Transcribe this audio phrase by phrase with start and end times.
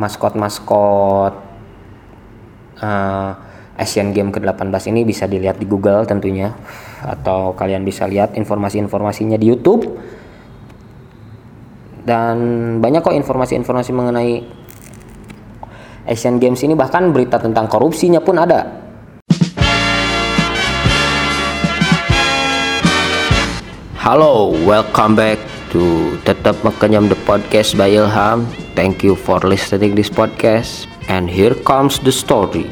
[0.00, 1.32] maskot-maskot
[2.80, 3.30] uh,
[3.76, 6.56] Asian Game ke-18 ini bisa dilihat di Google tentunya.
[7.04, 9.84] Atau kalian bisa lihat informasi-informasinya di YouTube.
[12.00, 12.36] Dan
[12.80, 14.32] banyak kok informasi-informasi mengenai
[16.08, 16.72] Asian Games ini.
[16.72, 18.80] Bahkan berita tentang korupsinya pun ada.
[24.00, 25.36] Halo, welcome back
[25.68, 28.42] to Tetap Mengenyam the Podcast by Ilham.
[28.74, 30.90] Thank you for listening this podcast.
[31.06, 32.66] And here comes the story.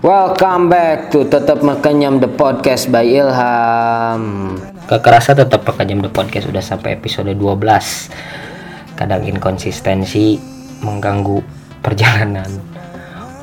[0.00, 6.46] Welcome back to Tetap Mengenyam The Podcast by Ilham Gak kerasa Tetap Mengenyam The Podcast
[6.46, 10.38] udah sampai episode 12 Kadang inkonsistensi
[10.80, 11.42] mengganggu
[11.82, 12.46] perjalanan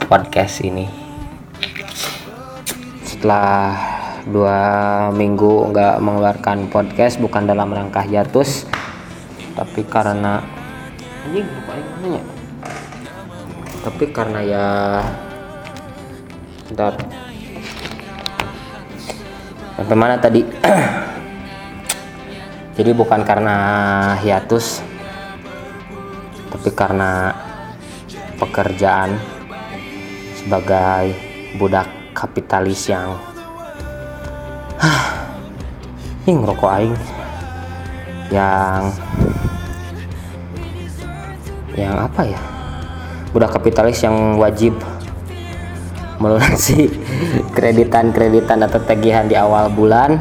[0.08, 0.88] podcast ini
[3.04, 3.76] Setelah
[4.24, 4.60] dua
[5.12, 8.64] minggu nggak mengeluarkan podcast bukan dalam rangka hiatus
[9.52, 10.40] tapi karena
[13.84, 14.68] tapi karena ya
[16.74, 16.98] Bentar.
[19.78, 20.42] Sampai mana tadi?
[22.74, 23.58] Jadi bukan karena
[24.18, 24.82] hiatus,
[26.50, 27.30] tapi karena
[28.42, 29.14] pekerjaan
[30.34, 31.14] sebagai
[31.62, 31.86] budak
[32.18, 33.14] kapitalis yang
[36.26, 36.98] ini ngerokok aing.
[38.34, 38.84] Yang
[41.78, 42.42] yang apa ya?
[43.30, 44.74] Budak kapitalis yang wajib
[46.18, 46.90] melunasi
[47.56, 50.18] kreditan-kreditan atau tagihan di awal bulan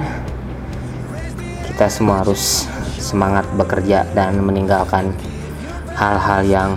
[1.72, 2.68] kita semua harus
[3.00, 5.08] semangat bekerja dan meninggalkan
[5.96, 6.70] hal-hal yang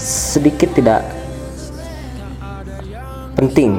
[0.00, 1.04] sedikit tidak
[3.36, 3.76] penting.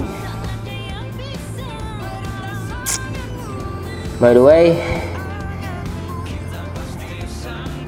[4.21, 4.77] By the way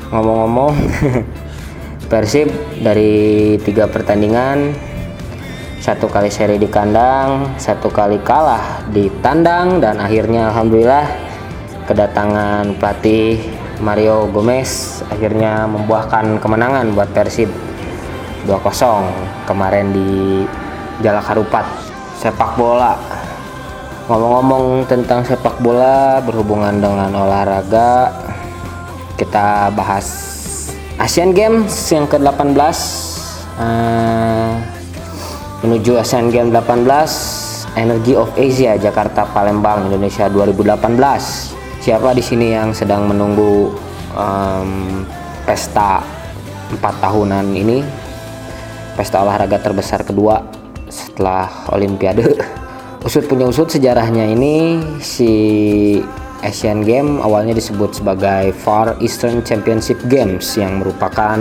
[0.09, 0.73] ngomong-ngomong
[2.11, 2.49] Persib
[2.81, 4.73] dari tiga pertandingan
[5.77, 11.26] satu kali seri di kandang, satu kali kalah di tandang dan akhirnya alhamdulillah
[11.87, 13.39] kedatangan pelatih
[13.79, 17.49] Mario Gomez akhirnya membuahkan kemenangan buat Persib.
[18.47, 20.43] 2-0 kemarin di
[21.03, 21.67] Jalak Harupat.
[22.19, 22.95] Sepak bola.
[24.07, 28.15] Ngomong-ngomong tentang sepak bola berhubungan dengan olahraga
[29.19, 30.07] kita bahas
[30.95, 32.55] Asian Games yang ke-18
[33.59, 34.55] uh,
[35.65, 41.56] menuju Asian Games 18 Energy of Asia Jakarta Palembang Indonesia 2018
[41.87, 43.71] siapa di sini yang sedang menunggu
[44.11, 45.07] um,
[45.47, 46.03] pesta
[46.75, 47.79] empat tahunan ini?
[48.99, 50.43] Pesta olahraga terbesar kedua
[50.91, 52.27] setelah Olimpiade.
[53.07, 55.31] Usut punya usut sejarahnya ini si
[56.43, 61.39] Asian Games awalnya disebut sebagai Far Eastern Championship Games yang merupakan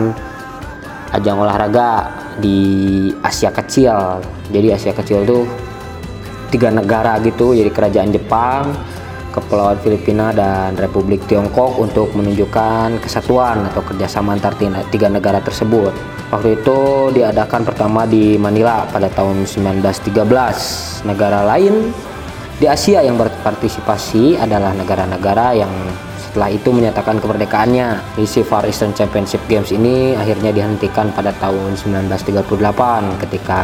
[1.10, 2.06] ajang olahraga
[2.38, 4.22] di Asia Kecil.
[4.54, 5.42] Jadi Asia Kecil tuh
[6.54, 8.70] tiga negara gitu jadi kerajaan Jepang
[9.36, 14.56] Kepulauan Filipina dan Republik Tiongkok untuk menunjukkan kesatuan atau kerjasama antar
[14.88, 15.92] tiga negara tersebut.
[16.32, 16.78] Waktu itu
[17.12, 21.04] diadakan pertama di Manila pada tahun 1913.
[21.04, 21.92] Negara lain
[22.56, 25.68] di Asia yang berpartisipasi adalah negara-negara yang
[26.16, 28.16] setelah itu menyatakan kemerdekaannya.
[28.16, 32.48] Misi Far Eastern Championship Games ini akhirnya dihentikan pada tahun 1938
[33.28, 33.60] ketika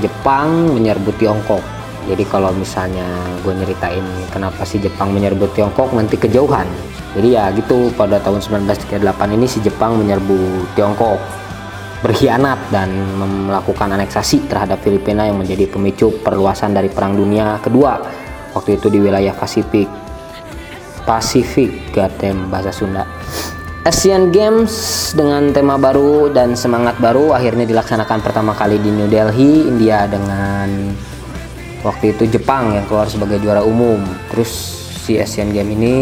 [0.00, 1.81] Jepang menyerbu Tiongkok.
[2.02, 3.06] Jadi kalau misalnya
[3.46, 4.02] gue nyeritain
[4.34, 6.66] kenapa sih Jepang menyerbu Tiongkok nanti kejauhan.
[7.12, 11.20] Jadi ya gitu pada tahun 1938 ini si Jepang menyerbu Tiongkok.
[12.02, 12.90] Berkhianat dan
[13.46, 17.94] melakukan aneksasi terhadap Filipina yang menjadi pemicu perluasan dari Perang Dunia Kedua
[18.58, 19.86] waktu itu di wilayah Pasifik.
[21.06, 23.06] Pasifik Gatem bahasa Sunda.
[23.82, 24.70] Asian Games
[25.10, 30.94] dengan tema baru dan semangat baru akhirnya dilaksanakan pertama kali di New Delhi, India dengan
[31.82, 34.00] waktu itu Jepang yang keluar sebagai juara umum.
[34.30, 34.50] Terus
[35.02, 35.94] si Asian Games ini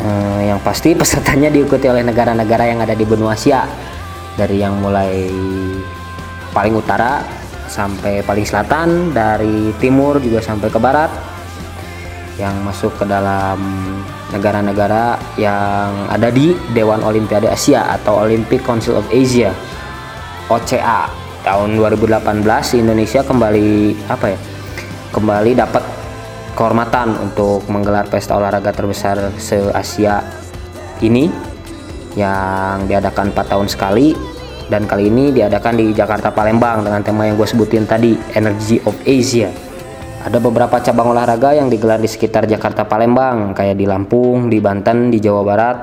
[0.00, 3.64] eh, yang pasti pesertanya diikuti oleh negara-negara yang ada di benua Asia.
[4.32, 5.28] Dari yang mulai
[6.56, 7.20] paling utara
[7.68, 11.12] sampai paling selatan, dari timur juga sampai ke barat.
[12.40, 13.60] Yang masuk ke dalam
[14.32, 19.52] negara-negara yang ada di Dewan Olimpiade Asia atau Olympic Council of Asia
[20.48, 22.46] OCA tahun 2018
[22.78, 23.70] Indonesia kembali
[24.06, 24.38] apa ya
[25.10, 25.84] kembali dapat
[26.54, 30.22] kehormatan untuk menggelar pesta olahraga terbesar se-Asia
[31.02, 31.26] ini
[32.14, 34.14] yang diadakan 4 tahun sekali
[34.70, 38.94] dan kali ini diadakan di Jakarta Palembang dengan tema yang gue sebutin tadi Energy of
[39.04, 39.50] Asia.
[40.22, 45.10] Ada beberapa cabang olahraga yang digelar di sekitar Jakarta Palembang kayak di Lampung, di Banten,
[45.10, 45.76] di Jawa Barat.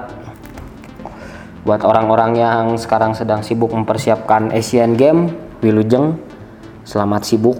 [1.67, 6.15] Buat orang-orang yang sekarang sedang sibuk mempersiapkan Asian Games Wilujeng
[6.87, 7.59] selamat sibuk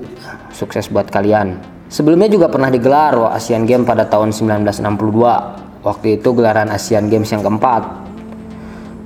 [0.55, 5.81] sukses buat kalian Sebelumnya juga pernah digelar Asian Games pada tahun 1962.
[5.81, 7.81] Waktu itu gelaran Asian Games yang keempat.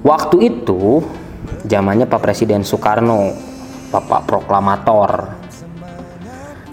[0.04, 1.00] Waktu itu
[1.64, 3.32] zamannya Pak Presiden Soekarno,
[3.88, 5.32] Bapak Proklamator.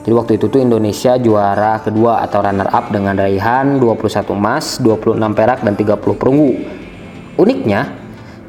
[0.02, 5.14] Jadi waktu itu tuh Indonesia juara kedua atau runner up dengan raihan 21 emas, 26
[5.31, 6.58] perak dan 30 perunggu.
[7.38, 7.87] Uniknya,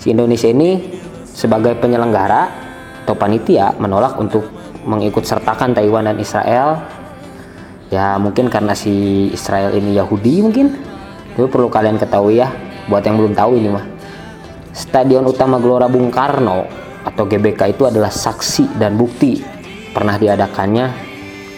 [0.01, 0.81] si Indonesia ini
[1.29, 2.61] sebagai penyelenggara
[3.03, 4.45] atau panitia menolak untuk
[4.86, 6.81] mengikut sertakan Taiwan dan Israel.
[7.92, 10.68] Ya mungkin karena si Israel ini Yahudi mungkin.
[11.36, 12.51] Itu perlu kalian ketahui ya
[12.88, 13.86] buat yang belum tahu ini mah.
[14.71, 16.68] Stadion Utama Gelora Bung Karno
[17.03, 19.42] atau GBK itu adalah saksi dan bukti
[19.92, 20.88] pernah diadakannya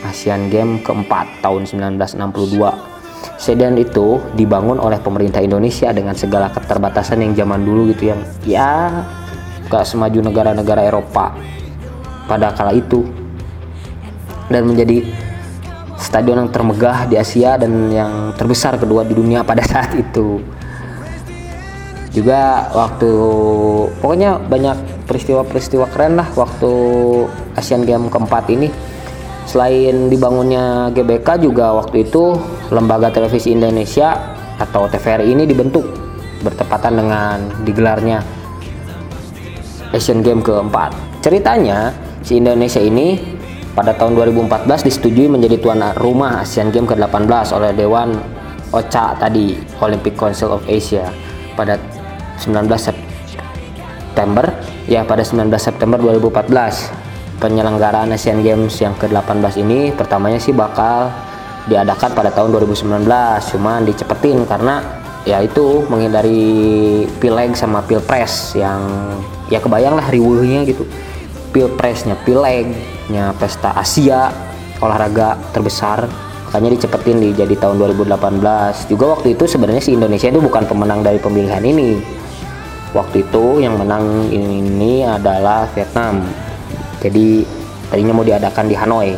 [0.07, 2.93] Asian Games keempat tahun 1962
[3.39, 9.03] Stadion itu dibangun oleh pemerintah Indonesia dengan segala keterbatasan yang zaman dulu gitu yang ya
[9.73, 11.33] gak semaju negara-negara Eropa
[12.29, 13.01] pada kala itu
[14.53, 15.01] dan menjadi
[15.97, 20.43] stadion yang termegah di Asia dan yang terbesar kedua di dunia pada saat itu.
[22.13, 23.09] Juga waktu
[23.97, 26.71] pokoknya banyak peristiwa-peristiwa keren lah waktu
[27.57, 28.69] Asian Games keempat ini.
[29.49, 32.37] Selain dibangunnya GBK juga waktu itu
[32.71, 35.83] lembaga televisi Indonesia atau TVRI ini dibentuk
[36.45, 38.23] bertepatan dengan digelarnya
[39.93, 40.91] Asian Games keempat.
[41.21, 41.93] Ceritanya
[42.25, 43.21] si Indonesia ini
[43.77, 48.17] pada tahun 2014 disetujui menjadi tuan rumah Asian Games ke-18 oleh Dewan
[48.73, 51.07] OCA tadi Olympic Council of Asia
[51.53, 51.77] pada
[52.41, 54.45] 19 September.
[54.89, 56.91] Ya pada 19 September 2014
[57.39, 61.07] penyelenggaraan Asian Games yang ke-18 ini pertamanya sih bakal
[61.71, 63.07] diadakan pada tahun 2019
[63.55, 64.83] cuman dicepetin karena
[65.23, 68.83] ya itu menghindari pileg sama pilpres yang
[69.53, 70.89] ya kebayang lah riuhnya gitu.
[71.53, 74.33] Pilpresnya pilegnya pesta Asia
[74.81, 76.09] olahraga terbesar.
[76.49, 81.05] Makanya dicepetin di jadi tahun 2018 juga waktu itu sebenarnya si Indonesia itu bukan pemenang
[81.05, 82.01] dari pemilihan ini.
[82.93, 86.25] Waktu itu yang menang ini adalah Vietnam.
[87.01, 87.41] Jadi
[87.89, 89.11] tadinya mau diadakan di Hanoi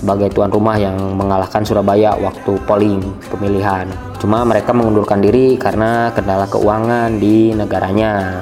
[0.00, 3.90] sebagai tuan rumah yang mengalahkan Surabaya waktu polling pemilihan.
[4.16, 8.40] Cuma mereka mengundurkan diri karena kendala keuangan di negaranya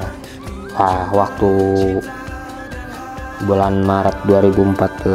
[0.79, 1.51] Wah, waktu
[3.43, 5.11] bulan Maret 2014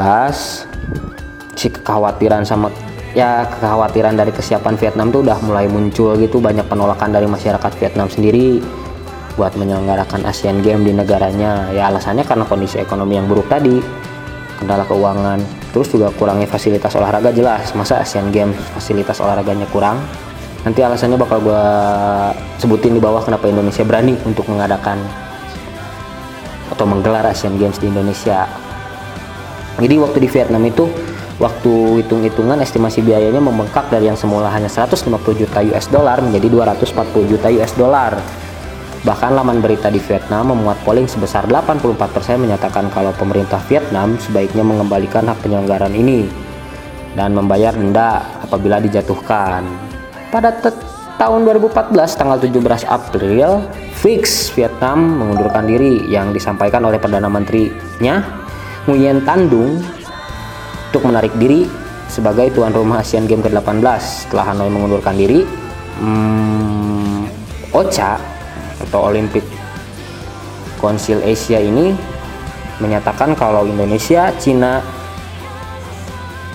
[1.56, 2.68] si kekhawatiran sama
[3.16, 8.12] ya kekhawatiran dari kesiapan Vietnam tuh udah mulai muncul gitu banyak penolakan dari masyarakat Vietnam
[8.12, 8.60] sendiri
[9.40, 11.72] buat menyelenggarakan Asian Games di negaranya.
[11.72, 13.80] Ya alasannya karena kondisi ekonomi yang buruk tadi
[14.60, 15.40] kendala keuangan
[15.72, 17.72] terus juga kurangnya fasilitas olahraga jelas.
[17.72, 19.96] Masa Asian Games fasilitas olahraganya kurang?
[20.60, 21.64] Nanti alasannya bakal gue
[22.60, 25.23] sebutin di bawah kenapa Indonesia berani untuk mengadakan
[26.74, 28.50] atau menggelar Asian Games di Indonesia.
[29.78, 30.90] Jadi waktu di Vietnam itu
[31.38, 37.30] waktu hitung-hitungan estimasi biayanya membengkak dari yang semula hanya 150 juta US dollar menjadi 240
[37.30, 38.12] juta US dollar.
[39.04, 45.28] Bahkan laman berita di Vietnam memuat polling sebesar 84% menyatakan kalau pemerintah Vietnam sebaiknya mengembalikan
[45.28, 46.24] hak penyelenggaraan ini
[47.12, 49.68] dan membayar denda apabila dijatuhkan.
[50.32, 50.56] Pada
[51.16, 53.62] tahun 2014 tanggal 17 April
[53.94, 58.20] fix Vietnam mengundurkan diri yang disampaikan oleh Perdana Menterinya
[58.84, 59.78] Nguyen Tandung
[60.90, 61.66] untuk menarik diri
[62.10, 65.42] sebagai tuan rumah Asian Games ke-18 setelah Hanoi mengundurkan diri
[65.98, 67.26] hmm,
[67.74, 68.18] OCA
[68.86, 69.42] atau Olympic
[70.78, 71.96] Council Asia ini
[72.78, 74.82] menyatakan kalau Indonesia, Cina,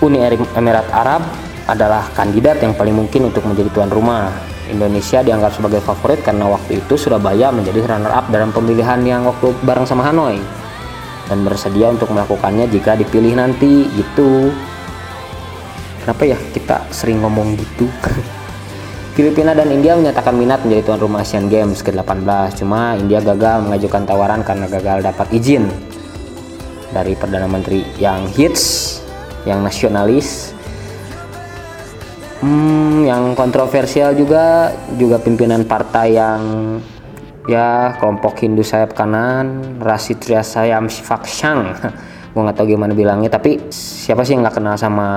[0.00, 0.20] Uni
[0.56, 1.24] Emirat Arab
[1.66, 4.32] adalah kandidat yang paling mungkin untuk menjadi tuan rumah.
[4.70, 9.50] Indonesia dianggap sebagai favorit karena waktu itu Surabaya menjadi runner up dalam pemilihan yang waktu
[9.66, 10.38] bareng sama Hanoi.
[11.26, 14.54] Dan bersedia untuk melakukannya jika dipilih nanti gitu.
[16.06, 17.90] Kenapa ya kita sering ngomong gitu?
[19.18, 24.06] Filipina dan India menyatakan minat menjadi tuan rumah Asian Games ke-18 cuma India gagal mengajukan
[24.06, 25.66] tawaran karena gagal dapat izin
[26.94, 28.96] dari Perdana Menteri yang hits
[29.44, 30.54] yang nasionalis
[32.40, 36.40] Hmm, yang kontroversial juga juga pimpinan partai yang
[37.44, 41.76] ya kelompok Hindu sayap kanan Rashid Sayam Fakshang
[42.32, 45.08] gue nggak tahu gimana bilangnya tapi siapa sih yang nggak kenal sama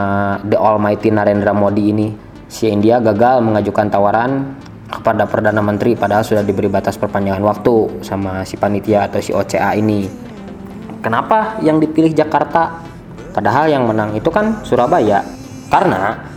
[0.44, 2.12] the almighty Narendra Modi ini
[2.50, 8.46] si India gagal mengajukan tawaran kepada Perdana Menteri padahal sudah diberi batas perpanjangan waktu sama
[8.46, 10.06] si panitia atau si OCA ini.
[11.02, 12.78] Kenapa yang dipilih Jakarta?
[13.34, 15.26] Padahal yang menang itu kan Surabaya.
[15.74, 16.33] Karena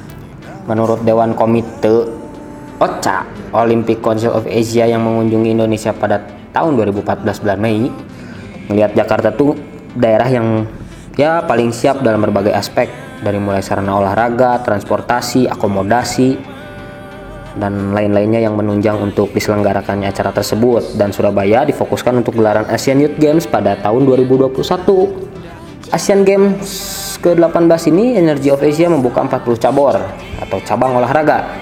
[0.66, 2.10] menurut Dewan Komite
[2.76, 3.24] OCA
[3.56, 6.20] Olympic Council of Asia yang mengunjungi Indonesia pada
[6.52, 7.88] tahun 2014 bulan Mei
[8.68, 9.56] melihat Jakarta tuh
[9.96, 10.68] daerah yang
[11.16, 12.92] ya paling siap dalam berbagai aspek.
[13.16, 16.36] Dari mulai sarana olahraga, transportasi, akomodasi,
[17.56, 21.00] dan lain-lainnya yang menunjang untuk diselenggarakannya acara tersebut.
[21.00, 24.52] Dan Surabaya difokuskan untuk gelaran Asian Youth Games pada tahun 2021
[25.96, 26.68] Asian Games
[27.24, 29.96] ke-18 ini Energy of Asia membuka 40 cabur
[30.42, 31.58] atau cabang olahraga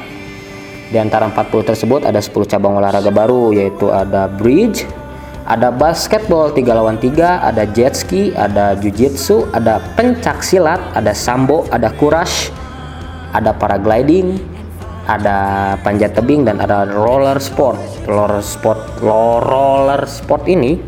[0.90, 4.86] di antara 40 tersebut ada 10 cabang olahraga baru yaitu ada bridge
[5.44, 11.68] ada basketball 3 lawan 3, ada jet ski, ada jujitsu, ada pencak silat, ada sambo,
[11.68, 12.48] ada kurash,
[13.36, 14.40] ada paragliding,
[15.04, 17.76] ada panjat tebing dan ada roller sport.
[18.08, 20.80] Roller sport, roller sport ini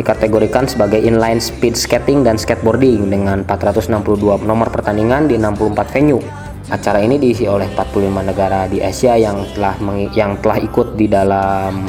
[0.00, 6.24] dikategorikan sebagai inline speed skating dan skateboarding dengan 462 nomor pertandingan di 64 venue.
[6.70, 9.74] Acara ini diisi oleh 45 negara di Asia yang telah
[10.14, 11.82] yang telah ikut di dalam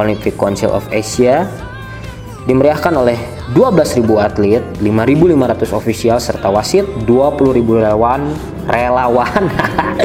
[0.00, 1.44] Olympic Council of Asia
[2.46, 3.18] dimeriahkan oleh
[3.52, 8.22] 12.000 atlet, 5.500 ofisial serta wasit, 20.000 relawan,
[8.70, 9.42] relawan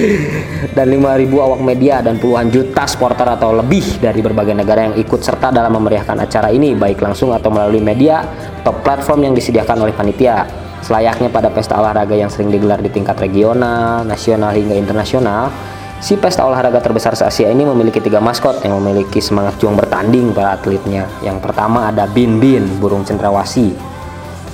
[0.78, 5.22] dan 5.000 awak media dan puluhan juta supporter atau lebih dari berbagai negara yang ikut
[5.22, 8.26] serta dalam memeriahkan acara ini baik langsung atau melalui media
[8.62, 10.61] atau platform yang disediakan oleh panitia.
[10.82, 15.54] Selayaknya pada pesta olahraga yang sering digelar di tingkat regional, nasional hingga internasional,
[16.02, 20.58] Si pesta olahraga terbesar se-Asia ini memiliki tiga maskot yang memiliki semangat juang bertanding para
[20.58, 21.06] atletnya.
[21.22, 23.78] Yang pertama ada Bin Bin, burung cendrawasih.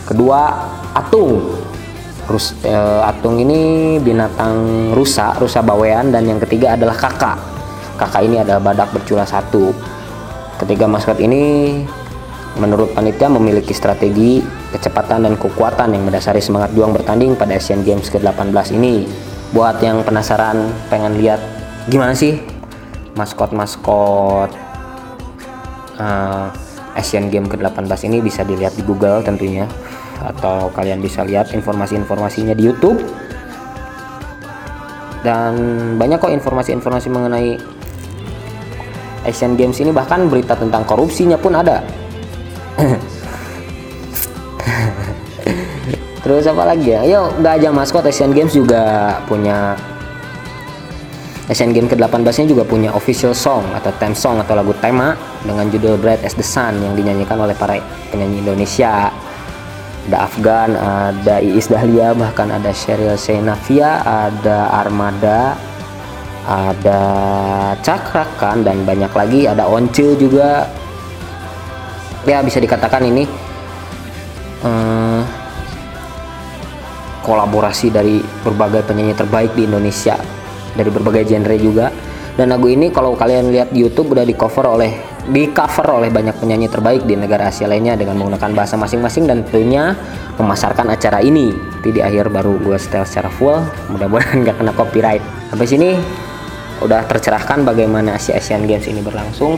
[0.04, 1.56] Kedua, Atung.
[2.28, 7.40] Rus, eh, atung ini binatang rusa, rusa bawean dan yang ketiga adalah kakak.
[7.96, 9.72] Kakak ini adalah badak bercula satu.
[10.60, 11.80] Ketiga maskot ini
[12.58, 14.42] menurut panitia memiliki strategi,
[14.74, 19.06] kecepatan dan kekuatan yang mendasari semangat juang bertanding pada Asian Games ke-18 ini.
[19.56, 21.40] Buat yang penasaran pengen lihat
[21.88, 22.36] gimana sih
[23.16, 24.52] maskot-maskot
[25.98, 26.48] uh,
[26.98, 29.70] Asian Game ke-18 ini bisa dilihat di Google tentunya.
[30.18, 33.00] Atau kalian bisa lihat informasi-informasinya di YouTube.
[35.22, 35.54] Dan
[35.98, 37.50] banyak kok informasi-informasi mengenai
[39.30, 39.94] Asian Games ini.
[39.94, 42.07] Bahkan berita tentang korupsinya pun ada
[46.24, 47.08] Terus apa lagi ya?
[47.08, 49.76] Yuk, gak aja maskot Asian Games juga punya
[51.48, 55.16] Asian Games ke-18 nya juga punya official song atau theme song atau lagu tema
[55.48, 57.80] dengan judul Bright as the Sun yang dinyanyikan oleh para
[58.12, 59.08] penyanyi Indonesia.
[60.08, 65.60] Ada Afgan, ada Iis Dahlia, bahkan ada Sheryl Senavia, ada Armada,
[66.48, 67.02] ada
[67.84, 70.72] Cakrakan dan banyak lagi, ada Once juga.
[72.28, 73.24] Ya bisa dikatakan ini
[74.68, 75.24] uh,
[77.24, 80.20] kolaborasi dari berbagai penyanyi terbaik di Indonesia
[80.76, 81.88] dari berbagai genre juga.
[82.38, 84.94] Dan lagu ini kalau kalian lihat di YouTube udah di cover oleh
[85.28, 89.42] di cover oleh banyak penyanyi terbaik di negara Asia lainnya dengan menggunakan bahasa masing-masing dan
[89.42, 89.98] tentunya
[90.38, 91.50] memasarkan acara ini.
[91.52, 93.58] Tapi di akhir baru gue setel secara full
[93.90, 95.24] mudah-mudahan gak kena copyright.
[95.50, 95.90] Sampai sini
[96.78, 99.58] udah tercerahkan bagaimana Asia Asian Games ini berlangsung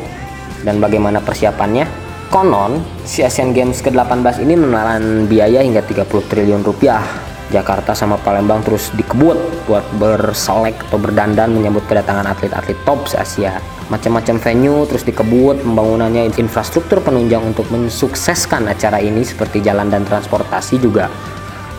[0.63, 7.01] dan bagaimana persiapannya konon si Asian Games ke-18 ini menelan biaya hingga 30 triliun rupiah
[7.49, 13.57] Jakarta sama Palembang terus dikebut buat berselek atau berdandan menyambut kedatangan atlet-atlet top se-Asia.
[13.89, 20.77] Macam-macam venue terus dikebut pembangunannya infrastruktur penunjang untuk mensukseskan acara ini seperti jalan dan transportasi
[20.77, 21.09] juga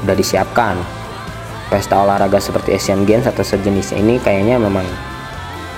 [0.02, 0.74] udah disiapkan.
[1.70, 4.82] Pesta olahraga seperti Asian Games atau sejenisnya ini kayaknya memang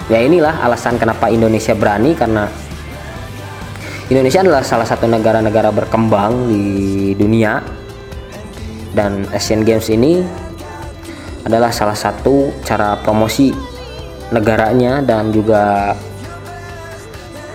[0.08, 2.48] ya inilah alasan kenapa Indonesia berani karena
[4.10, 6.64] Indonesia adalah salah satu negara-negara berkembang di
[7.14, 7.62] dunia.
[8.92, 10.20] Dan Asian Games ini
[11.46, 13.54] adalah salah satu cara promosi
[14.34, 15.94] negaranya dan juga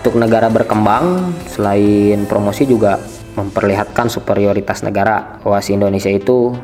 [0.00, 1.36] untuk negara berkembang.
[1.46, 2.96] Selain promosi juga
[3.36, 5.38] memperlihatkan superioritas negara.
[5.44, 6.56] Bahwa si Indonesia itu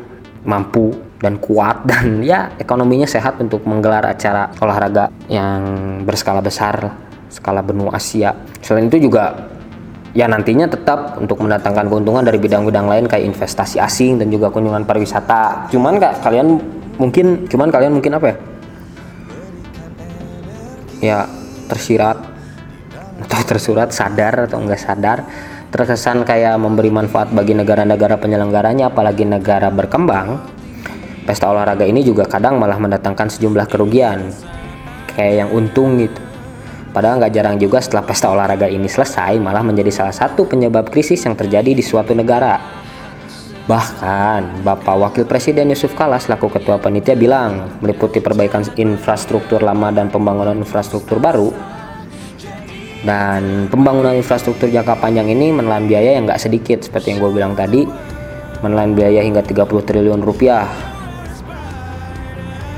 [0.49, 0.91] mampu
[1.23, 5.63] dan kuat dan ya ekonominya sehat untuk menggelar acara olahraga yang
[6.05, 8.31] berskala besar skala benua Asia.
[8.63, 9.54] Selain itu juga
[10.15, 14.87] ya nantinya tetap untuk mendatangkan keuntungan dari bidang-bidang lain kayak investasi asing dan juga kunjungan
[14.87, 15.69] pariwisata.
[15.75, 16.63] Cuman kak kalian
[16.97, 18.37] mungkin cuman kalian mungkin apa ya?
[21.03, 21.19] Ya
[21.67, 22.33] tersirat.
[23.15, 25.27] Atau tersurat sadar atau enggak sadar.
[25.75, 30.39] Terkesan kayak memberi manfaat bagi negara-negara penyelenggaranya apalagi negara berkembang.
[31.27, 34.31] Pesta olahraga ini juga kadang malah mendatangkan sejumlah kerugian.
[35.11, 36.34] Kayak yang untung gitu
[36.95, 41.27] padahal nggak jarang juga setelah pesta olahraga ini selesai malah menjadi salah satu penyebab krisis
[41.27, 42.85] yang terjadi di suatu negara
[43.65, 50.13] Bahkan, Bapak Wakil Presiden Yusuf Kala selaku Ketua Panitia bilang, meliputi perbaikan infrastruktur lama dan
[50.13, 51.49] pembangunan infrastruktur baru,
[53.09, 57.57] dan pembangunan infrastruktur jangka panjang ini menelan biaya yang nggak sedikit, seperti yang gue bilang
[57.57, 57.89] tadi,
[58.61, 60.69] menelan biaya hingga 30 triliun rupiah.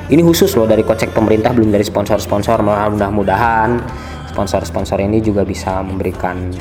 [0.07, 3.83] Ini khusus loh dari kocek pemerintah, belum dari sponsor-sponsor, mudah-mudahan
[4.31, 6.55] sponsor-sponsor ini juga bisa memberikan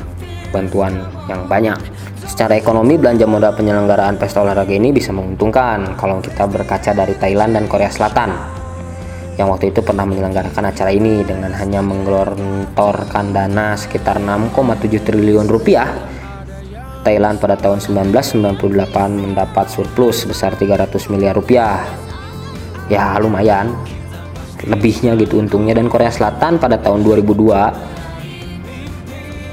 [0.50, 0.98] bantuan
[1.30, 1.78] yang banyak.
[2.26, 7.54] Secara ekonomi, belanja modal penyelenggaraan pesta olahraga ini bisa menguntungkan kalau kita berkaca dari Thailand
[7.54, 8.34] dan Korea Selatan
[9.36, 15.86] yang waktu itu pernah menyelenggarakan acara ini dengan hanya menggelontorkan dana sekitar 6,7 triliun rupiah.
[17.06, 18.58] Thailand pada tahun 1998
[19.14, 22.05] mendapat surplus sebesar 300 miliar rupiah.
[22.86, 23.74] Ya lumayan,
[24.64, 27.96] lebihnya gitu untungnya dan Korea Selatan pada tahun 2002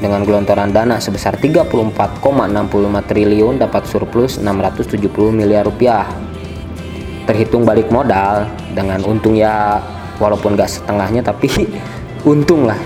[0.04, 2.20] dengan gelontoran dana sebesar 34,65
[3.08, 5.00] triliun dapat surplus 670
[5.32, 6.04] miliar rupiah.
[7.24, 9.80] Terhitung balik modal dengan untung ya
[10.20, 11.48] walaupun gak setengahnya tapi
[12.32, 12.80] untung lah.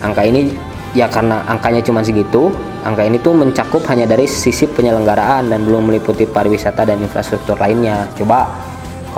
[0.00, 0.48] Angka ini
[0.96, 2.48] ya karena angkanya cuma segitu,
[2.88, 8.08] angka ini tuh mencakup hanya dari sisi penyelenggaraan dan belum meliputi pariwisata dan infrastruktur lainnya.
[8.16, 8.48] Coba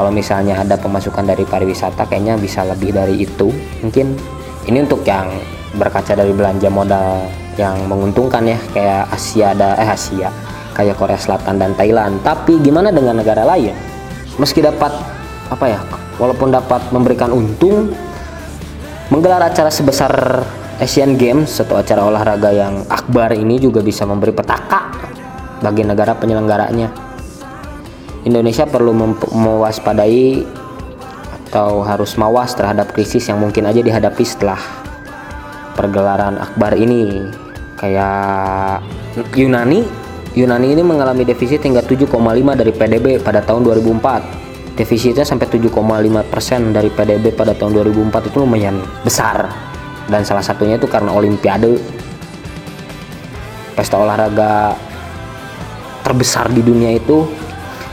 [0.01, 3.53] kalau misalnya ada pemasukan dari pariwisata kayaknya bisa lebih dari itu.
[3.85, 4.17] Mungkin
[4.65, 5.29] ini untuk yang
[5.77, 7.29] berkaca dari belanja modal
[7.61, 10.33] yang menguntungkan ya kayak Asia ada eh Asia
[10.73, 12.17] kayak Korea Selatan dan Thailand.
[12.25, 13.77] Tapi gimana dengan negara lain?
[14.41, 14.89] Meski dapat
[15.53, 15.85] apa ya
[16.17, 17.93] walaupun dapat memberikan untung
[19.13, 20.09] menggelar acara sebesar
[20.81, 24.97] Asian Games atau acara olahraga yang akbar ini juga bisa memberi petaka
[25.61, 27.10] bagi negara penyelenggaranya
[28.25, 28.93] Indonesia perlu
[29.33, 30.45] mewaspadai
[31.51, 34.61] atau harus mawas terhadap krisis yang mungkin aja dihadapi setelah
[35.75, 37.27] pergelaran akbar ini.
[37.81, 38.85] Kayak
[39.33, 39.83] Yunani
[40.37, 42.07] Yunani ini mengalami defisit hingga 7,5
[42.55, 45.77] dari PDB pada tahun 2004 defisitnya sampai 7,5
[46.31, 49.51] persen dari PDB pada tahun 2004 itu lumayan besar.
[50.09, 51.77] Dan salah satunya itu karena Olimpiade.
[53.77, 54.75] Pesta olahraga
[56.01, 57.29] terbesar di dunia itu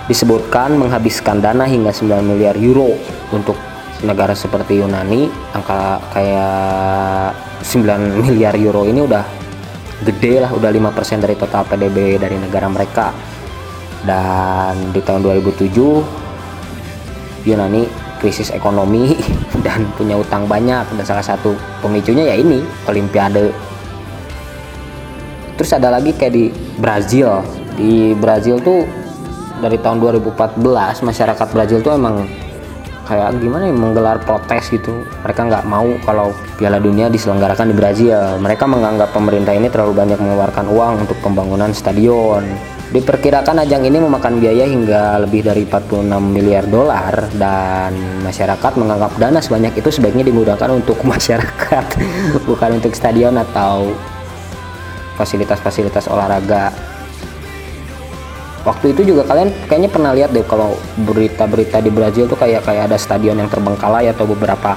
[0.07, 2.95] disebutkan menghabiskan dana hingga 9 miliar euro
[3.35, 3.59] untuk
[4.07, 5.27] negara seperti Yunani.
[5.51, 9.23] Angka kayak 9 miliar euro ini udah
[10.07, 13.11] gede lah udah 5% dari total PDB dari negara mereka.
[14.07, 19.13] Dan di tahun 2007 Yunani krisis ekonomi
[19.65, 20.87] dan punya utang banyak.
[20.95, 21.51] Dan salah satu
[21.83, 23.51] pemicunya ya ini Olimpiade.
[25.57, 27.41] Terus ada lagi kayak di Brazil.
[27.73, 28.85] Di Brazil tuh
[29.59, 30.59] dari tahun 2014
[31.03, 32.27] masyarakat Brazil tuh emang
[33.07, 35.07] kayak gimana ya menggelar protes gitu.
[35.23, 38.19] Mereka nggak mau kalau Piala Dunia diselenggarakan di Brazil.
[38.37, 42.43] Mereka menganggap pemerintah ini terlalu banyak mengeluarkan uang untuk pembangunan stadion.
[42.87, 47.91] Diperkirakan ajang ini memakan biaya hingga lebih dari 46 miliar dolar dan
[48.23, 51.85] masyarakat menganggap dana sebanyak itu sebaiknya dimudahkan untuk masyarakat
[52.47, 53.91] bukan untuk stadion atau
[55.19, 56.71] fasilitas-fasilitas olahraga
[58.67, 60.75] waktu itu juga kalian kayaknya pernah lihat deh kalau
[61.07, 64.75] berita-berita di Brazil tuh kayak kayak ada stadion yang terbengkalai atau beberapa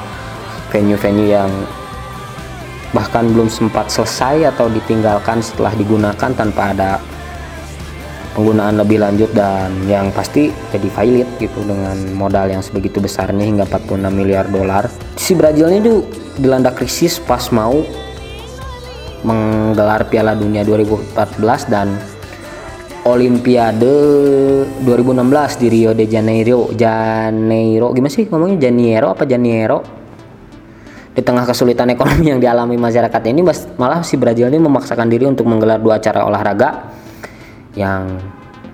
[0.70, 1.50] venue-venue yang
[2.94, 7.02] bahkan belum sempat selesai atau ditinggalkan setelah digunakan tanpa ada
[8.34, 13.66] penggunaan lebih lanjut dan yang pasti jadi valid gitu dengan modal yang sebegitu besarnya hingga
[13.66, 14.86] 46 miliar dolar.
[15.18, 16.06] Si Brazil ini tuh
[16.38, 17.82] dilanda krisis pas mau
[19.26, 21.92] menggelar Piala Dunia 2014 dan
[23.00, 23.96] Olimpiade
[24.84, 26.68] 2016 di Rio de Janeiro.
[26.76, 28.68] Janeiro gimana sih ngomongnya?
[28.68, 29.80] Janeiro apa Janeiro?
[31.16, 33.40] Di tengah kesulitan ekonomi yang dialami masyarakat ini
[33.80, 36.92] malah si Brazil ini memaksakan diri untuk menggelar dua acara olahraga
[37.72, 38.20] yang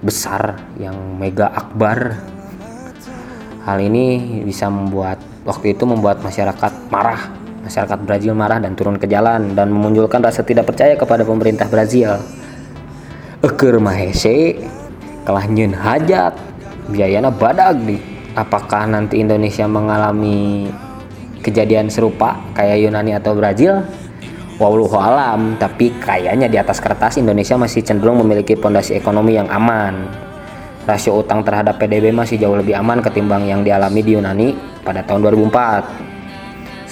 [0.02, 2.18] besar yang mega akbar.
[3.62, 7.30] Hal ini bisa membuat waktu itu membuat masyarakat marah.
[7.62, 12.18] Masyarakat Brazil marah dan turun ke jalan dan memunculkan rasa tidak percaya kepada pemerintah Brazil
[13.44, 14.56] Eker mahese
[15.28, 16.32] telah nyun hajat.
[16.88, 18.00] Biayana badag di.
[18.36, 20.68] Apakah nanti Indonesia mengalami
[21.40, 23.80] kejadian serupa kayak Yunani atau Brazil?
[24.56, 30.08] Wallahu alam tapi kayaknya di atas kertas Indonesia masih cenderung memiliki pondasi ekonomi yang aman.
[30.88, 34.48] Rasio utang terhadap PDB masih jauh lebih aman ketimbang yang dialami di Yunani
[34.80, 36.16] pada tahun 2004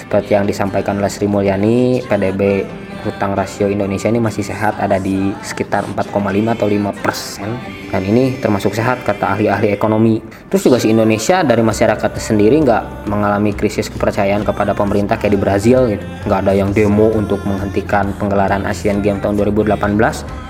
[0.05, 2.61] seperti yang disampaikan oleh Sri Mulyani PDB
[3.05, 6.09] hutang rasio Indonesia ini masih sehat ada di sekitar 4,5
[6.57, 7.49] atau 5 persen.
[7.93, 10.19] Dan ini termasuk sehat kata ahli-ahli ekonomi.
[10.49, 15.39] Terus juga si Indonesia dari masyarakat sendiri nggak mengalami krisis kepercayaan kepada pemerintah kayak di
[15.39, 16.03] Brazil gitu.
[16.25, 20.43] Nggak ada yang demo untuk menghentikan penggelaran Asian Games tahun 2018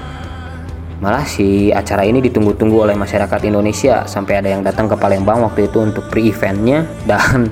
[0.95, 4.07] malah si acara ini ditunggu-tunggu oleh masyarakat Indonesia.
[4.07, 6.87] Sampai ada yang datang ke Palembang waktu itu untuk pre-eventnya.
[7.03, 7.51] Dan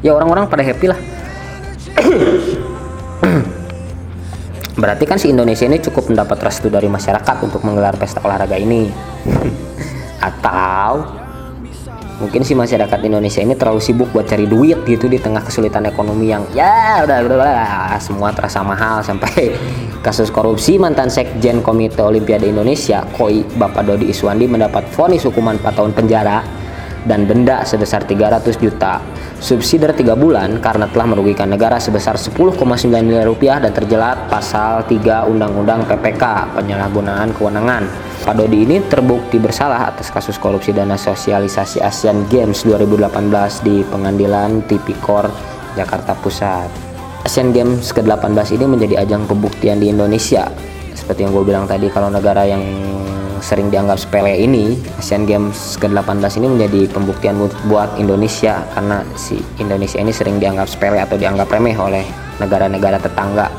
[0.00, 0.98] ya orang-orang pada happy lah
[4.78, 8.86] Berarti kan si Indonesia ini cukup mendapat restu dari masyarakat untuk menggelar pesta olahraga ini.
[10.30, 11.02] Atau
[12.22, 16.34] mungkin si masyarakat Indonesia ini terlalu sibuk buat cari duit gitu di tengah kesulitan ekonomi
[16.34, 19.54] yang ya udah udah, udah semua terasa mahal sampai
[20.06, 25.78] kasus korupsi mantan sekjen Komite Olimpiade Indonesia Koi Bapak Dodi Iswandi mendapat vonis hukuman 4
[25.78, 26.42] tahun penjara
[27.06, 28.98] dan denda sebesar 300 juta
[29.38, 32.58] subsidi 3 bulan karena telah merugikan negara sebesar 10,9
[33.06, 37.86] miliar rupiah dan terjelat pasal 3 Undang-Undang PPK penyalahgunaan kewenangan.
[38.26, 44.66] Pak Dodi ini terbukti bersalah atas kasus korupsi dana sosialisasi Asian Games 2018 di Pengadilan
[44.66, 45.30] Tipikor
[45.78, 46.68] Jakarta Pusat.
[47.22, 50.50] Asian Games ke-18 ini menjadi ajang pembuktian di Indonesia.
[50.92, 52.60] Seperti yang gue bilang tadi kalau negara yang
[53.40, 57.38] sering dianggap sepele ini Asian Games ke-18 ini menjadi pembuktian
[57.70, 62.04] buat Indonesia karena si Indonesia ini sering dianggap sepele atau dianggap remeh oleh
[62.38, 63.50] negara-negara tetangga.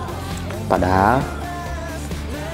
[0.70, 1.20] Padahal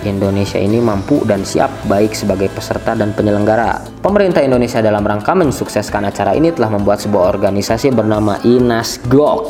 [0.06, 3.82] Indonesia ini mampu dan siap baik sebagai peserta dan penyelenggara.
[4.06, 9.50] Pemerintah Indonesia dalam rangka mensukseskan acara ini telah membuat sebuah organisasi bernama INASGOK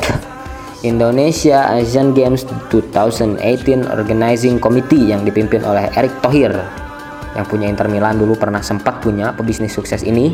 [0.84, 3.36] Indonesia Asian Games 2018
[3.90, 6.85] Organizing Committee yang dipimpin oleh Erick Thohir
[7.36, 10.32] yang punya Inter Milan dulu pernah sempat punya pebisnis sukses ini.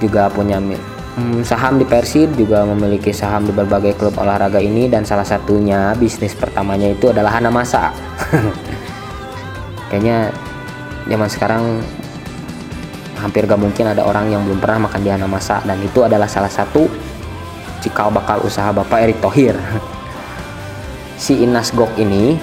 [0.00, 4.88] Juga punya hmm, saham di Persib juga memiliki saham di berbagai klub olahraga ini.
[4.88, 7.92] Dan salah satunya bisnis pertamanya itu adalah Hana Masa.
[9.92, 10.32] Kayaknya
[11.04, 11.62] zaman sekarang
[13.20, 15.60] hampir gak mungkin ada orang yang belum pernah makan di Hana Masa.
[15.68, 16.88] Dan itu adalah salah satu
[17.84, 19.52] cikal bakal usaha Bapak Erick Thohir.
[21.16, 22.36] Si Inas Gok ini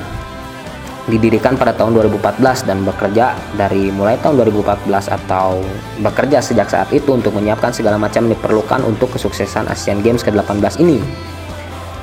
[1.04, 5.60] didirikan pada tahun 2014 dan bekerja dari mulai tahun 2014 atau
[6.00, 11.04] bekerja sejak saat itu untuk menyiapkan segala macam diperlukan untuk kesuksesan Asian Games ke-18 ini.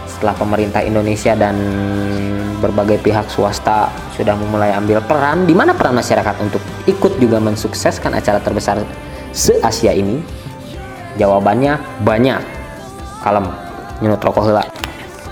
[0.05, 1.57] Setelah pemerintah Indonesia dan
[2.61, 3.89] berbagai pihak swasta
[4.21, 8.85] sudah memulai ambil peran, di mana peran masyarakat untuk ikut juga mensukseskan acara terbesar
[9.33, 10.21] se-Asia ini?
[11.17, 12.43] Jawabannya banyak.
[13.25, 13.49] Kalem,
[14.05, 14.45] nyunut rokok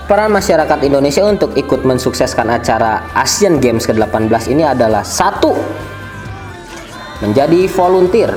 [0.09, 5.53] peran masyarakat Indonesia untuk ikut mensukseskan acara Asian Games ke-18 ini adalah satu
[7.21, 8.33] menjadi volunteer.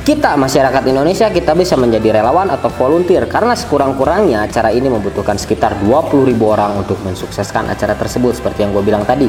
[0.00, 5.76] Kita masyarakat Indonesia kita bisa menjadi relawan atau volunteer karena sekurang-kurangnya acara ini membutuhkan sekitar
[5.84, 9.28] 20.000 orang untuk mensukseskan acara tersebut seperti yang gue bilang tadi.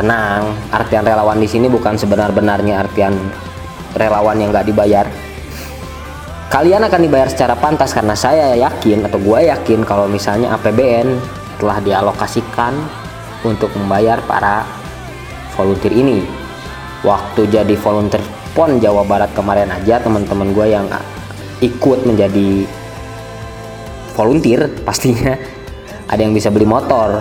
[0.00, 3.12] Tenang artian relawan di sini bukan sebenar-benarnya artian
[4.00, 5.25] relawan yang gak dibayar
[6.52, 11.18] kalian akan dibayar secara pantas karena saya yakin atau gue yakin kalau misalnya APBN
[11.58, 12.74] telah dialokasikan
[13.42, 14.66] untuk membayar para
[15.56, 16.22] volunteer ini.
[17.04, 18.22] Waktu jadi volunteer
[18.56, 20.88] PON Jawa Barat kemarin aja teman-teman gue yang
[21.60, 22.64] ikut menjadi
[24.16, 25.36] volunteer pastinya
[26.08, 27.20] ada yang bisa beli motor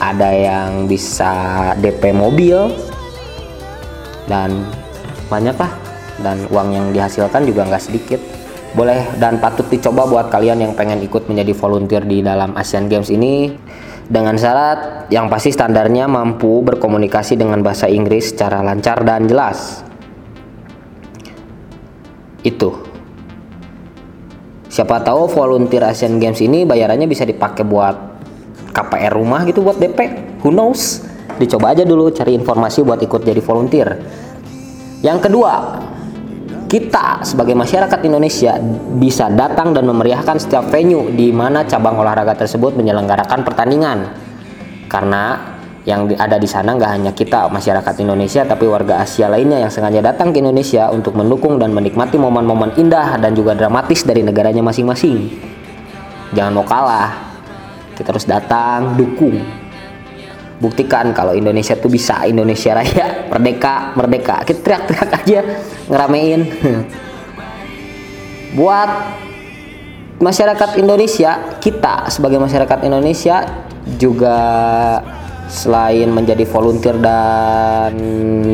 [0.00, 1.32] ada yang bisa
[1.76, 2.72] DP mobil
[4.24, 4.64] dan
[5.28, 5.72] banyak lah
[6.20, 8.20] dan uang yang dihasilkan juga nggak sedikit.
[8.70, 13.10] Boleh dan patut dicoba buat kalian yang pengen ikut menjadi volunteer di dalam Asian Games
[13.10, 13.50] ini.
[14.10, 19.86] Dengan syarat yang pasti standarnya mampu berkomunikasi dengan bahasa Inggris secara lancar dan jelas.
[22.42, 22.74] Itu.
[24.70, 27.94] Siapa tahu volunteer Asian Games ini bayarannya bisa dipakai buat
[28.70, 29.98] KPR rumah gitu buat DP
[30.46, 31.02] who knows?
[31.38, 33.88] Dicoba aja dulu cari informasi buat ikut jadi volunteer.
[35.00, 35.52] Yang kedua
[36.70, 38.54] kita sebagai masyarakat Indonesia
[38.94, 43.98] bisa datang dan memeriahkan setiap venue di mana cabang olahraga tersebut menyelenggarakan pertandingan.
[44.86, 45.34] Karena
[45.82, 49.98] yang ada di sana nggak hanya kita masyarakat Indonesia tapi warga Asia lainnya yang sengaja
[49.98, 55.26] datang ke Indonesia untuk mendukung dan menikmati momen-momen indah dan juga dramatis dari negaranya masing-masing.
[56.38, 57.34] Jangan mau kalah.
[57.98, 59.42] Kita harus datang, dukung,
[60.60, 64.36] buktikan kalau Indonesia tuh bisa Indonesia Raya merdeka merdeka.
[64.44, 65.40] Kita teriak-teriak aja
[65.88, 66.40] ngeramein.
[68.60, 68.90] Buat
[70.20, 73.40] masyarakat Indonesia kita sebagai masyarakat Indonesia
[73.96, 74.38] juga
[75.50, 77.92] selain menjadi volunteer dan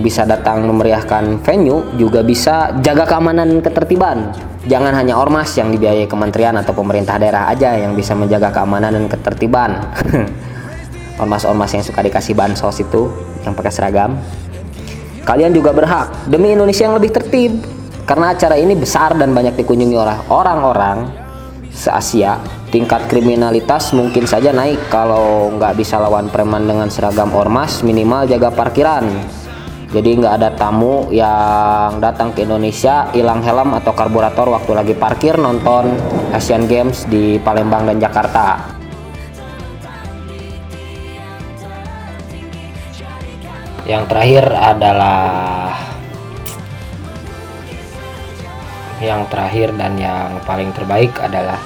[0.01, 4.33] bisa datang memeriahkan venue juga bisa jaga keamanan ketertiban.
[4.67, 9.07] Jangan hanya ormas yang dibiayai kementerian atau pemerintah daerah aja yang bisa menjaga keamanan dan
[9.07, 9.71] ketertiban
[11.21, 13.13] ormas-ormas yang suka dikasih bansos itu
[13.45, 14.17] yang pakai seragam.
[15.27, 17.59] Kalian juga berhak demi Indonesia yang lebih tertib.
[18.07, 21.11] Karena acara ini besar dan banyak dikunjungi oleh orang-orang
[21.75, 22.39] se-Asia.
[22.71, 28.55] Tingkat kriminalitas mungkin saja naik kalau nggak bisa lawan preman dengan seragam ormas minimal jaga
[28.55, 29.11] parkiran.
[29.91, 35.39] Jadi nggak ada tamu yang datang ke Indonesia hilang helm atau karburator waktu lagi parkir
[35.39, 35.95] nonton
[36.31, 38.77] Asian Games di Palembang dan Jakarta
[43.87, 45.71] yang terakhir adalah
[48.99, 51.63] yang terakhir dan yang paling terbaik adalah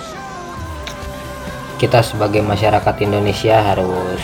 [1.81, 4.21] kita sebagai masyarakat Indonesia harus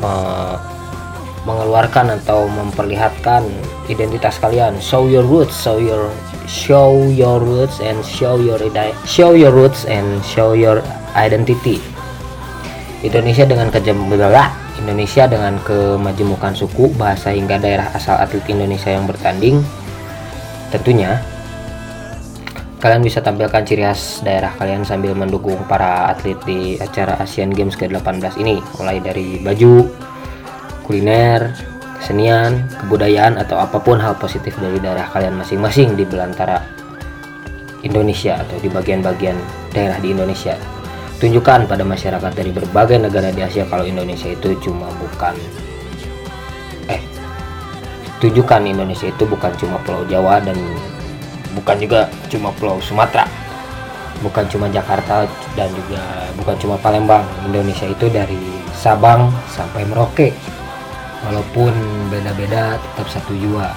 [0.00, 0.16] me
[1.44, 3.44] mengeluarkan atau memperlihatkan
[3.92, 4.80] identitas kalian.
[4.80, 6.08] Show your roots show your
[6.48, 8.56] show your roots and show your
[9.04, 10.80] show your roots and show your
[11.12, 11.84] identity.
[13.04, 19.64] Indonesia dengan kejembelah Indonesia dengan kemajemukan suku bahasa hingga daerah asal atlet Indonesia yang bertanding
[20.68, 21.24] tentunya
[22.84, 27.80] Kalian bisa tampilkan ciri khas daerah kalian sambil mendukung para atlet di acara Asian Games
[27.80, 29.88] ke-18 ini, mulai dari baju,
[30.84, 31.48] kuliner,
[31.96, 36.60] kesenian, kebudayaan atau apa pun hal positif dari daerah kalian masing-masing di belantara
[37.80, 39.40] Indonesia atau di bagian-bagian
[39.72, 40.73] daerah di Indonesia.
[41.22, 45.32] Tunjukkan pada masyarakat dari berbagai negara di Asia kalau Indonesia itu cuma bukan
[46.90, 47.00] eh
[48.20, 50.58] tunjukkan Indonesia itu bukan cuma Pulau Jawa dan
[51.56, 53.24] bukan juga cuma Pulau Sumatera
[54.20, 56.02] bukan cuma Jakarta dan juga
[56.38, 57.24] bukan cuma Palembang.
[57.44, 58.40] Indonesia itu dari
[58.76, 60.30] Sabang sampai Merauke
[61.24, 61.72] walaupun
[62.12, 63.72] beda-beda tetap satu jua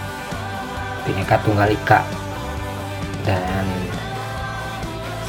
[1.08, 2.04] Bineka Tunggal Ika.
[3.28, 3.68] Dan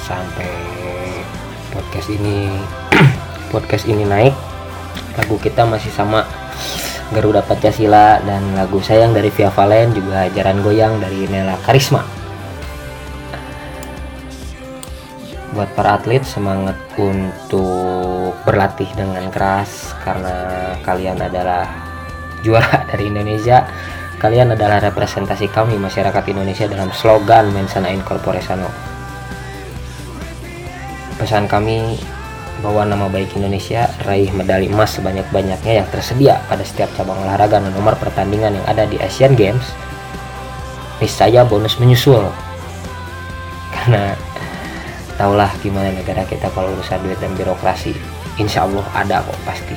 [0.06, 0.77] sampai
[1.78, 2.50] podcast ini
[3.54, 4.34] podcast ini naik
[5.14, 6.26] lagu kita masih sama
[7.14, 12.04] Garuda Pancasila dan lagu Sayang dari Via Valen juga Jaran Goyang dari Nela Karisma.
[15.56, 20.36] Buat para atlet semangat untuk berlatih dengan keras karena
[20.84, 21.64] kalian adalah
[22.44, 23.64] juara dari Indonesia.
[24.18, 28.42] Kalian adalah representasi kami masyarakat Indonesia dalam slogan Mensana Incorpore
[31.18, 31.98] pesan kami
[32.62, 37.70] bahwa nama baik Indonesia raih medali emas sebanyak-banyaknya yang tersedia pada setiap cabang olahraga dan
[37.74, 39.62] nomor pertandingan yang ada di Asian Games.
[40.98, 42.22] Niscaya bonus menyusul.
[43.74, 44.14] Karena
[45.14, 47.94] tahulah gimana negara kita kalau urusan duit dan birokrasi.
[48.38, 49.74] Insya Allah ada kok pasti.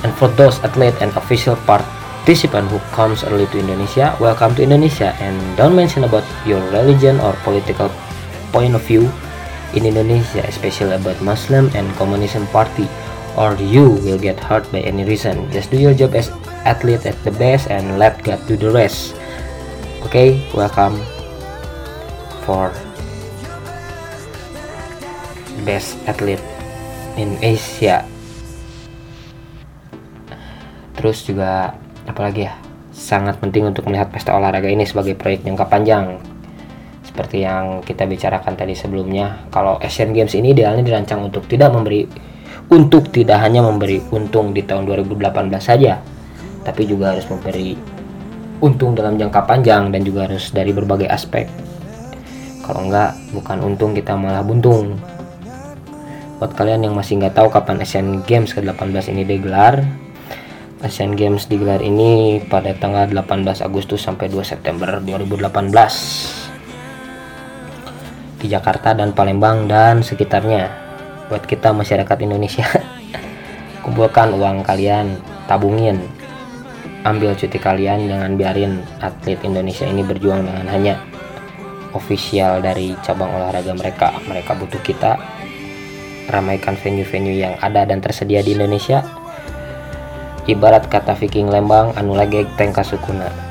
[0.00, 5.12] And for those athlete and official participant who comes early to Indonesia welcome to Indonesia.
[5.20, 7.92] And don't mention about your religion or political
[8.48, 9.12] point of view
[9.74, 12.90] in Indonesia especially about Muslim and communism party
[13.38, 15.46] or you will get hurt by any reason.
[15.54, 16.30] Just do your job as
[16.66, 19.14] athlete at the best and let God do the rest.
[20.10, 20.98] Okay welcome
[22.42, 22.74] for
[25.62, 26.42] best athlete
[27.14, 28.02] in Asia.
[30.98, 31.72] Terus juga
[32.04, 32.54] apalagi ya?
[32.90, 36.20] Sangat penting untuk melihat pesta olahraga ini sebagai proyek jangka panjang
[37.10, 42.06] seperti yang kita bicarakan tadi sebelumnya kalau Asian Games ini idealnya dirancang untuk tidak memberi
[42.70, 45.98] untuk tidak hanya memberi untung di tahun 2018 saja
[46.62, 47.74] tapi juga harus memberi
[48.60, 51.48] untung dalam jangka panjang dan juga harus dari berbagai aspek.
[52.60, 55.00] Kalau enggak bukan untung kita malah buntung.
[56.38, 59.84] Buat kalian yang masih nggak tahu kapan Asian Games ke-18 ini digelar
[60.80, 66.49] Asian Games digelar ini pada tanggal 18 Agustus sampai 2 September 2018
[68.40, 70.72] di Jakarta dan Palembang dan sekitarnya.
[71.28, 72.64] Buat kita masyarakat Indonesia
[73.84, 76.00] kumpulkan uang kalian tabungin.
[77.04, 80.94] Ambil cuti kalian jangan biarin atlet Indonesia ini berjuang dengan hanya
[81.92, 84.16] ofisial dari cabang olahraga mereka.
[84.24, 85.20] Mereka butuh kita.
[86.32, 89.04] Ramaikan venue-venue yang ada dan tersedia di Indonesia.
[90.48, 93.49] Ibarat kata Viking Lembang anu lagi tengka sukuna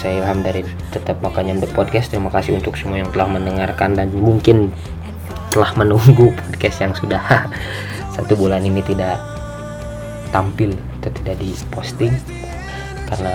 [0.00, 0.64] saya Ilham dari
[0.96, 4.72] tetap makanya podcast terima kasih untuk semua yang telah mendengarkan dan mungkin
[5.52, 7.20] telah menunggu podcast yang sudah
[8.16, 9.20] satu bulan ini tidak
[10.32, 10.72] tampil
[11.04, 12.16] atau tidak diposting
[13.12, 13.34] karena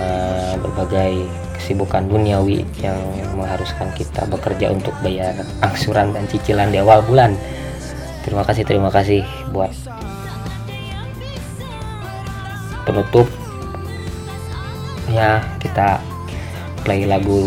[0.58, 2.98] berbagai kesibukan duniawi yang
[3.38, 7.36] mengharuskan kita bekerja untuk bayar angsuran dan cicilan di awal bulan.
[8.24, 9.70] Terima kasih terima kasih buat
[12.88, 13.28] penutup.
[15.12, 16.00] Ya kita
[16.86, 17.42] play lagu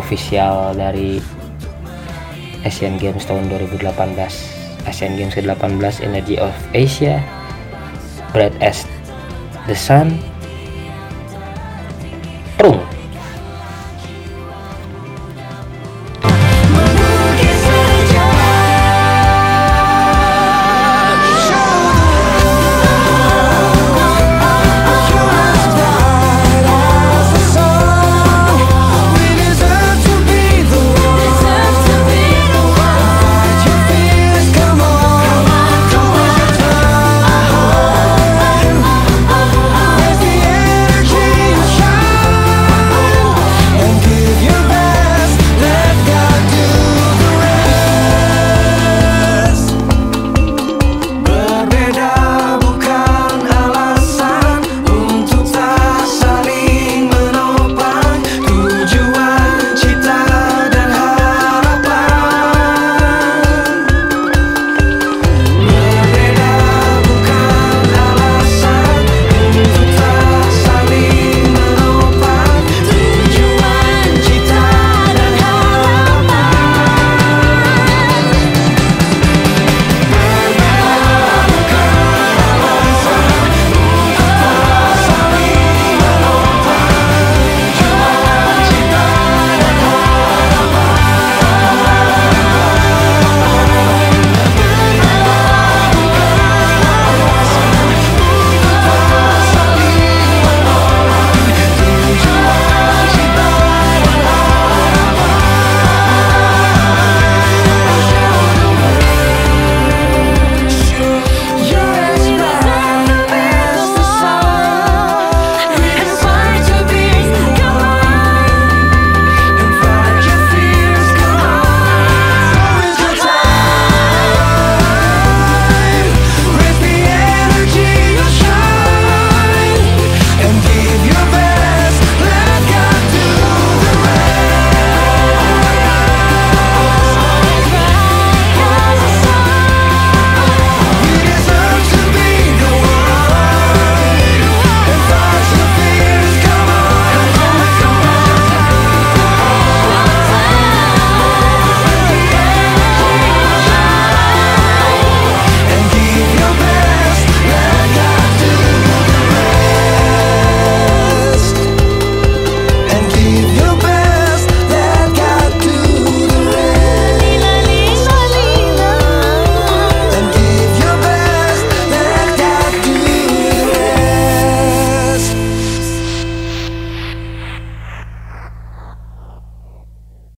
[0.00, 1.20] official dari
[2.64, 7.20] Asian Games tahun 2018 Asian Games ke-18 Energy of Asia
[8.32, 8.88] Bright as
[9.68, 10.16] the Sun